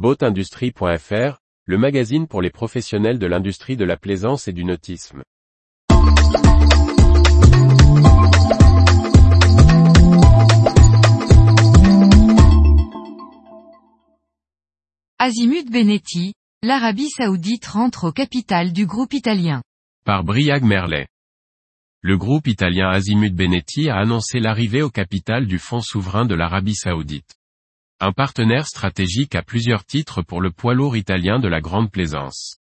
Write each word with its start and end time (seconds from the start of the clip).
Boatindustrie.fr, 0.00 1.42
le 1.66 1.76
magazine 1.76 2.26
pour 2.26 2.40
les 2.40 2.48
professionnels 2.48 3.18
de 3.18 3.26
l'industrie 3.26 3.76
de 3.76 3.84
la 3.84 3.98
plaisance 3.98 4.48
et 4.48 4.54
du 4.54 4.64
nautisme. 4.64 5.22
Azimut 15.18 15.70
Benetti, 15.70 16.32
l'Arabie 16.62 17.10
Saoudite 17.10 17.66
rentre 17.66 18.04
au 18.04 18.12
capital 18.12 18.72
du 18.72 18.86
groupe 18.86 19.12
italien. 19.12 19.60
Par 20.06 20.24
Briag 20.24 20.64
Merlet. 20.64 21.08
Le 22.00 22.16
groupe 22.16 22.46
italien 22.46 22.88
Azimut 22.88 23.34
Benetti 23.34 23.90
a 23.90 23.96
annoncé 23.96 24.40
l'arrivée 24.40 24.80
au 24.80 24.88
capital 24.88 25.46
du 25.46 25.58
fonds 25.58 25.82
souverain 25.82 26.24
de 26.24 26.34
l'Arabie 26.34 26.74
Saoudite. 26.74 27.34
Un 28.02 28.12
partenaire 28.12 28.66
stratégique 28.66 29.34
à 29.34 29.42
plusieurs 29.42 29.84
titres 29.84 30.22
pour 30.22 30.40
le 30.40 30.50
poids 30.50 30.72
lourd 30.72 30.96
italien 30.96 31.38
de 31.38 31.48
la 31.48 31.60
Grande 31.60 31.90
Plaisance. 31.90 32.56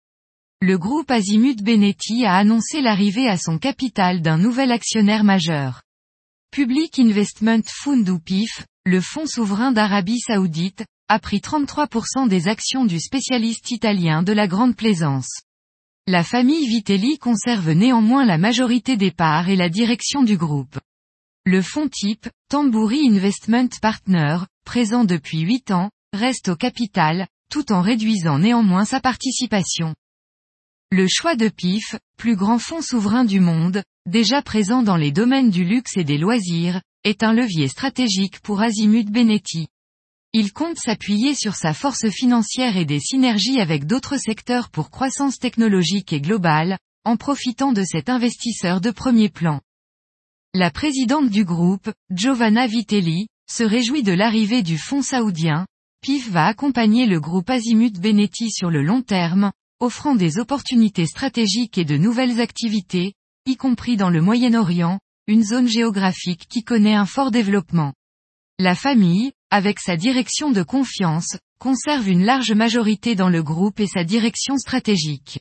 Le 0.63 0.79
groupe 0.79 1.11
Azimut 1.11 1.63
Benetti 1.63 2.25
a 2.25 2.37
annoncé 2.37 2.81
l'arrivée 2.81 3.29
à 3.29 3.37
son 3.37 3.59
capital 3.59 4.23
d'un 4.23 4.39
nouvel 4.39 4.73
actionnaire 4.73 5.25
majeur. 5.25 5.83
Public 6.51 6.99
Investment 6.99 7.61
Fund 7.67 8.09
ou 8.09 8.19
PIF, 8.19 8.65
le 8.87 9.03
fonds 9.03 9.27
souverain 9.27 9.73
d'Arabie 9.73 10.21
Saoudite, 10.21 10.87
a 11.11 11.19
pris 11.19 11.41
33% 11.41 12.29
des 12.29 12.49
actions 12.49 12.87
du 12.87 12.99
spécialiste 12.99 13.71
italien 13.71 14.23
de 14.23 14.33
la 14.33 14.49
Grande 14.49 14.75
Plaisance. 14.75 15.43
La 16.07 16.25
famille 16.25 16.67
Vitelli 16.67 17.19
conserve 17.19 17.73
néanmoins 17.73 18.25
la 18.25 18.39
majorité 18.39 18.97
des 18.97 19.11
parts 19.11 19.51
et 19.51 19.57
la 19.57 19.69
direction 19.69 20.23
du 20.23 20.39
groupe. 20.39 20.79
Le 21.49 21.63
fonds 21.63 21.87
type, 21.87 22.29
Tamburi 22.49 23.09
Investment 23.09 23.69
Partner, 23.81 24.39
présent 24.65 25.05
depuis 25.05 25.43
8 25.43 25.71
ans, 25.71 25.91
reste 26.13 26.49
au 26.49 26.57
capital, 26.57 27.29
tout 27.53 27.71
en 27.71 27.83
réduisant 27.83 28.41
néanmoins 28.41 28.85
sa 28.85 28.99
participation. 28.99 29.95
Le 30.91 31.07
choix 31.07 31.37
de 31.37 31.49
PIF, 31.49 31.95
plus 32.19 32.35
grand 32.35 32.59
fonds 32.59 32.83
souverain 32.83 33.25
du 33.25 33.39
monde, 33.39 33.85
déjà 34.07 34.43
présent 34.43 34.83
dans 34.83 34.97
les 34.97 35.13
domaines 35.13 35.51
du 35.51 35.65
luxe 35.65 35.97
et 35.97 36.03
des 36.03 36.19
loisirs, 36.19 36.83
est 37.05 37.23
un 37.23 37.33
levier 37.33 37.69
stratégique 37.69 38.41
pour 38.41 38.61
Azimut 38.61 39.09
Benetti. 39.09 39.69
Il 40.33 40.53
compte 40.53 40.79
s'appuyer 40.79 41.37
sur 41.37 41.55
sa 41.55 41.75
force 41.75 42.09
financière 42.11 42.77
et 42.77 42.85
des 42.85 42.99
synergies 42.99 43.61
avec 43.61 43.87
d'autres 43.87 44.17
secteurs 44.17 44.69
pour 44.69 44.91
croissance 44.91 45.39
technologique 45.39 46.13
et 46.13 46.21
globale, 46.21 46.77
en 47.05 47.17
profitant 47.17 47.71
de 47.71 47.85
cet 47.85 48.09
investisseur 48.09 48.81
de 48.81 48.91
premier 48.91 49.29
plan. 49.29 49.61
La 50.59 50.71
présidente 50.71 51.29
du 51.29 51.45
groupe, 51.45 51.93
Giovanna 52.11 52.67
Vitelli, 52.67 53.29
se 53.47 53.63
réjouit 53.63 54.03
de 54.03 54.15
l'arrivée 54.15 54.63
du 54.63 54.79
fonds 54.79 55.03
saoudien. 55.03 55.67
PIF 56.01 56.31
va 56.31 56.47
accompagner 56.47 57.05
le 57.05 57.21
groupe 57.21 57.51
Azimut 57.51 58.01
Benetti 58.01 58.51
sur 58.51 58.71
le 58.71 58.83
long 58.83 59.03
terme, 59.03 59.53
offrant 59.81 60.15
des 60.15 60.39
opportunités 60.39 61.05
stratégiques 61.05 61.77
et 61.77 61.85
de 61.85 61.99
nouvelles 61.99 62.41
activités, 62.41 63.13
y 63.45 63.57
compris 63.59 63.99
dans 63.99 64.09
le 64.09 64.23
Moyen-Orient, 64.23 64.99
une 65.27 65.45
zone 65.45 65.69
géographique 65.69 66.47
qui 66.49 66.65
connaît 66.65 66.95
un 66.95 67.05
fort 67.05 67.31
développement. 67.31 67.93
La 68.59 68.75
famille, 68.75 69.33
avec 69.51 69.79
sa 69.79 69.99
direction 69.99 70.53
de 70.53 70.63
confiance, 70.63 71.37
conserve 71.59 72.09
une 72.09 72.25
large 72.25 72.53
majorité 72.53 73.15
dans 73.15 73.29
le 73.29 73.43
groupe 73.43 73.79
et 73.79 73.87
sa 73.87 74.05
direction 74.05 74.57
stratégique. 74.57 75.41